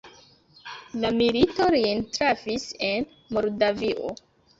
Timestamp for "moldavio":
3.37-4.09